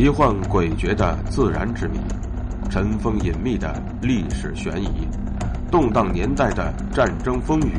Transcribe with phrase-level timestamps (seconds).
[0.00, 1.98] 奇幻诡谲的自然之谜，
[2.70, 5.06] 尘封隐秘的历史悬疑，
[5.70, 7.74] 动荡年代的战争风雨，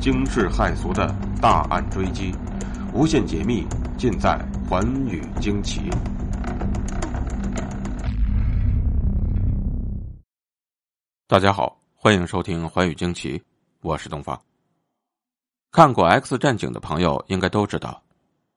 [0.00, 2.34] 惊世骇俗的大案追击，
[2.94, 3.66] 无限解密
[3.98, 5.90] 尽在《寰宇惊奇》。
[11.26, 13.38] 大家好，欢迎收听《寰宇惊奇》，
[13.82, 14.40] 我是东方。
[15.70, 18.02] 看过《X 战警》的朋友应该都知道。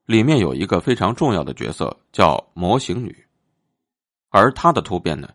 [0.06, 3.16] 里面有一个非常重要的角色叫模型女，
[4.30, 5.30] 而她的突变呢，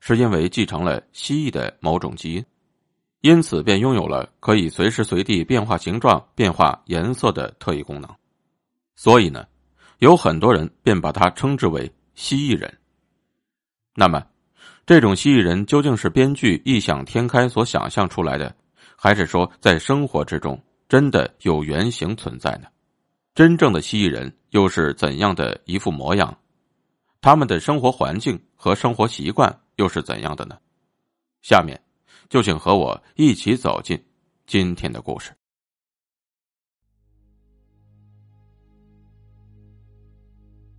[0.00, 2.44] 是因为继承了蜥蜴的某种基因，
[3.20, 8.10] 因此便拥有了可以随时随地变化形状、变化颜色的特异功能。
[8.96, 9.46] 所以呢，
[9.98, 12.78] 有很多人便把它称之为蜥蜴人。
[13.94, 14.24] 那么，
[14.84, 18.54] 这种蜥蜴人究竟是编剧异想天开所想象出来的，
[18.96, 22.68] 还是说在生活之中真的有原型存在呢？
[23.38, 26.36] 真正的蜥蜴人又是怎样的一副模样？
[27.20, 30.58] 他们的生活环境和生活习惯又是怎样的呢？
[31.40, 31.80] 下面
[32.28, 33.96] 就请和我一起走进
[34.44, 35.30] 今天的故事。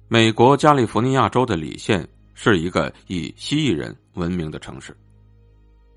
[0.10, 4.94] 美国加利福尼亚州的里县是一个以蜥蜴人闻名的城市，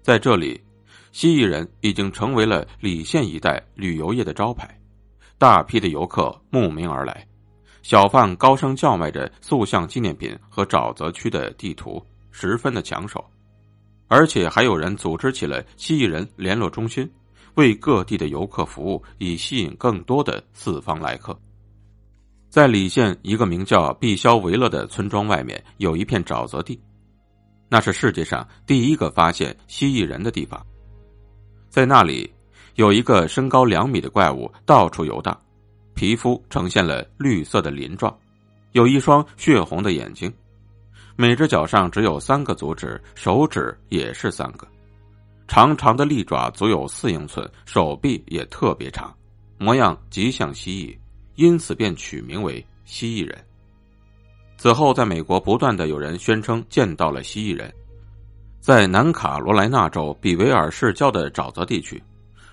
[0.00, 0.62] 在这里，
[1.10, 4.78] 蜥蜴人已经成为了里县一带旅游业的招牌。
[5.42, 7.26] 大批的游客慕名而来，
[7.82, 13.24] 小贩高声叫卖着塑像纪念品和沼泽区的地图，十分的抢手。
[14.06, 17.10] 而且还有人组织起了蜥蜴人联络中心，
[17.54, 21.36] 为各地的游客服务，以吸引更多的四方来客。
[22.48, 26.80] 在李县一个名叫碧霄维勒的村庄外面，有一片沼泽地，
[27.68, 30.64] 那是世界上第一个发现蜥蜴人的地方。
[31.68, 32.32] 在那里。
[32.74, 35.38] 有一个身高两米的怪物到处游荡，
[35.94, 38.16] 皮肤呈现了绿色的鳞状，
[38.72, 40.32] 有一双血红的眼睛，
[41.16, 44.66] 每只脚上只有三个足趾，手指也是三个，
[45.46, 49.14] 长长的利爪足有四英寸，手臂也特别长，
[49.58, 50.96] 模样极像蜥蜴，
[51.34, 53.38] 因此便取名为蜥蜴人。
[54.56, 57.70] 此后，在美国不断的有人宣称见到了蜥蜴人，
[58.60, 62.02] 在南卡罗来纳州比维尔市郊的沼泽地区。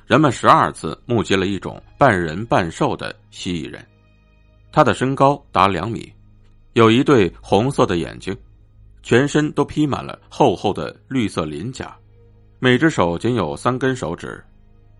[0.09, 3.86] 人们十二次目击了一种半人半兽的蜥蜴人，
[4.72, 6.12] 他的身高达两米，
[6.74, 8.36] 有一对红色的眼睛，
[9.03, 11.96] 全身都披满了厚厚的绿色鳞甲，
[12.58, 14.44] 每只手仅有三根手指，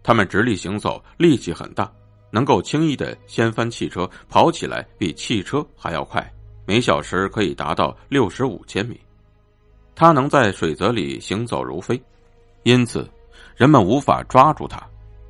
[0.04, 1.92] 他们直立行走，力气很大，
[2.30, 6.24] 能够轻易的掀翻汽车，跑起来比汽车还要快，
[6.68, 8.96] 每小时可以达到六十五千米。
[9.96, 12.00] 他能在水泽里行走如飞，
[12.62, 13.10] 因此
[13.56, 14.80] 人们无法抓住他。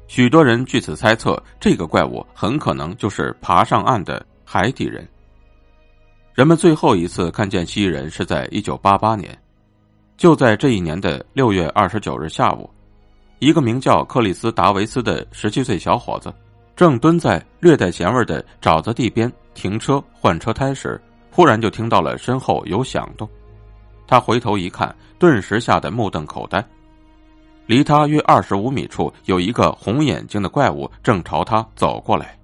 [0.10, 5.08] 许多人据此猜测，这个怪物很可能就是爬上岸的海底人。
[6.34, 9.38] 人们最后一次看见蜥蜴人是在一九八八年，
[10.18, 12.68] 就在这一年的六月二十九日下午，
[13.38, 16.34] 一个名叫克里斯·达维斯的十七岁小伙子，
[16.76, 21.00] 正蹲在略带咸味的沼泽地边停车换车胎时，
[21.30, 23.30] 忽然就听到了身后有响动。
[24.08, 26.66] 他回头一看，顿时吓得目瞪口呆。
[27.70, 32.36] 离他约二十五米处，有一个红眼睛的怪物正朝他走过来。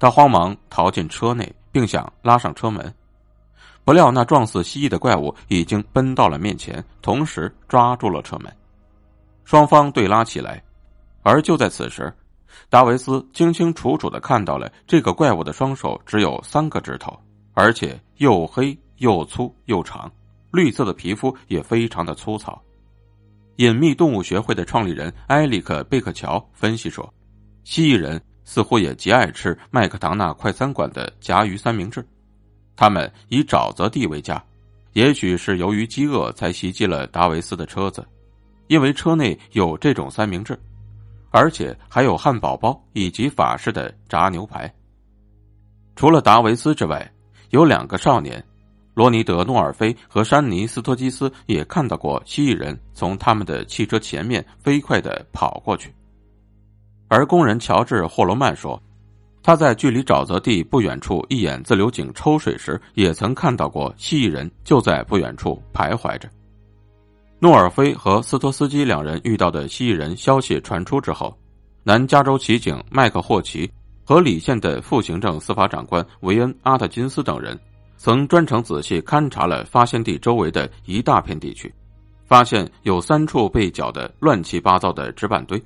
[0.00, 2.92] 他慌忙逃进车内，并想拉上车门，
[3.84, 8.52] 不料那状似蜥蜴的怪物已经奔到了面前，同时抓住了车门。
[9.44, 10.60] 双方对拉起来，
[11.22, 12.12] 而就在此时，
[12.68, 17.16] 达维斯清清楚楚的看到了这个怪物的双手只有三个指头，
[17.54, 20.10] 而且又黑又粗又长，
[20.50, 22.60] 绿色的皮肤也非常的粗糙。
[23.56, 27.12] 隐秘动物学会的创立人埃里克·贝克乔分析说
[27.64, 32.06] ：“蜥蜴人似乎也极爱吃麦克唐纳快餐馆的夹鱼三明治。
[32.76, 34.42] 他们以沼泽地为家，
[34.92, 38.06] 也许是由于饥饿才袭击了达维斯的车子，
[38.66, 40.58] 因为车内有这种三明治，
[41.30, 44.70] 而且还有汉堡包以及法式的炸牛排。
[45.94, 47.10] 除了达维斯之外，
[47.50, 48.44] 有两个少年。”
[48.96, 55.92] 罗尼德·诺尔菲和山尼·斯托基斯也看到过蜥蜴人从他们的汽车前面飞快的跑过去，
[57.06, 58.82] 而工人乔治·霍罗曼说，
[59.42, 66.26] 他在距离沼泽地不远处一眼自流井抽水时，也曾看到过蜥蜴人就在不远处徘徊着。
[67.38, 71.36] 诺尔菲和斯托斯基两人遇到的蜥蜴人消息传出之后，
[71.84, 73.70] 南加州骑警麦克霍奇
[74.06, 77.60] 和里县的副行政司法长官维恩·阿特金斯等人。
[77.96, 81.72] 曾专程仔细勘察了发现地周围的一大片地区，
[82.24, 85.60] 发现有三处被搅得乱七八糟的纸板堆，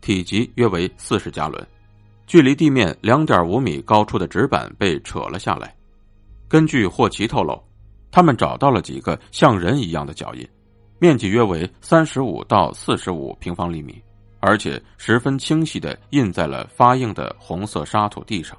[0.00, 1.66] 体积约为四十加仑，
[2.26, 5.74] 距离地面两点五米高处的纸板被扯了下来。
[6.48, 7.62] 根据霍奇透露，
[8.10, 10.46] 他们找到了几个像人一样的脚印，
[10.98, 14.02] 面积约为三十五到四十五平方厘米，
[14.40, 18.58] 而且十分清晰的印在了发硬的红色沙土地上。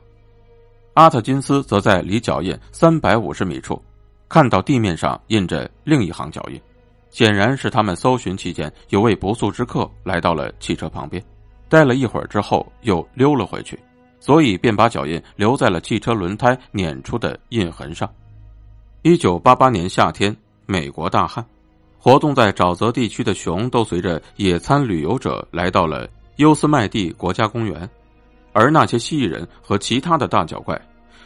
[1.02, 3.82] 阿特金斯则在离脚印三百五十米处，
[4.30, 6.62] 看到地面上印着另一行脚印，
[7.10, 11.20] 显然是他们搜寻期间有位不速之客来到了汽车旁边，
[11.68, 13.80] 待了一会儿之后又溜了回去，
[14.20, 18.08] 所以便把脚印留在了汽车轮胎碾出的印痕上。
[19.02, 20.38] 一九八八年夏天，
[20.68, 21.44] 美国大旱，
[21.98, 27.90] 活动在沼泽地区的熊都随着野餐旅游者来到了优斯麦地国家公园，
[28.54, 30.80] 而那些蜥蜴人和其他的大脚怪，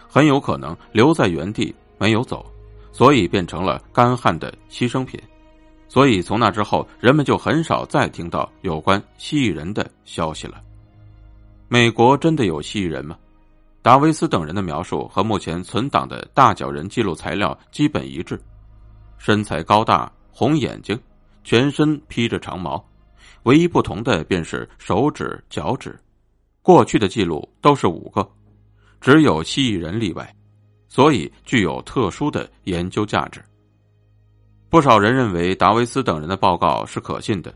[0.07, 2.45] 很有可能留在原地没有走，
[2.91, 5.19] 所以变成了干旱的牺牲品。
[5.87, 10.61] 所以从那之后，人们就很少再听到有关蜥蜴人的消息了。
[11.67, 13.17] 美国真的有蜥蜴人吗？
[13.81, 18.41] 达维斯等人的描述和目前存档的大脚人记录材料基本一致，
[19.17, 20.99] 身材高大，红眼睛，
[21.43, 22.83] 全身披着长毛，
[23.43, 25.97] 唯一不同的便是手指、脚趾。
[26.63, 28.27] 过去的记录都是五个，
[28.99, 30.35] 只有蜥蜴人例外，
[30.87, 33.43] 所以具有特殊的研究价值。
[34.69, 37.53] 不少人认为达维斯等人的报告是可信的，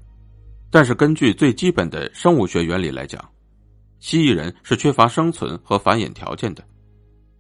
[0.69, 3.24] 但是根据最基本的生物学原理来讲。
[4.00, 6.63] 蜥蜴人是缺乏生存和繁衍条件的，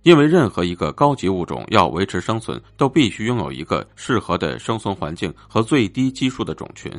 [0.03, 6.91] 因为任何一个高级物种要维持生存，都必须拥有一个适合的生存环境和最低基数的种群。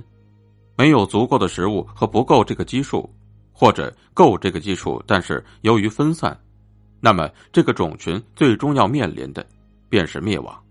[0.79, 3.07] 没有足够的食物和不够这个基数，
[3.53, 6.35] 或者够这个基数，但是由于分散，
[7.01, 9.45] 那么这个种群最终要面临的
[9.89, 10.63] 便是灭亡。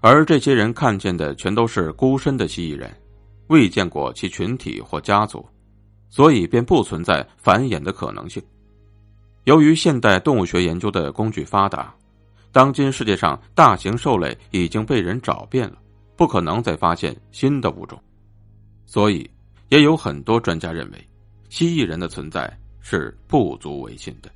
[0.00, 2.94] 而这些人看见的全都是孤身的蜥蜴人，
[3.48, 5.44] 未见过其群体或家族。
[6.10, 8.40] 所以便不存在繁衍的可能性。
[9.46, 11.92] 由于现代动物学研究的工具发达，
[12.52, 15.76] 当今世界上大型兽类已经被人找遍了，
[16.14, 18.00] 不可能再发现新的物种。
[18.86, 19.28] 所以，
[19.70, 21.08] 也有很多专家认为，
[21.48, 22.48] 蜥蜴人的存在
[22.80, 24.30] 是不足为信的。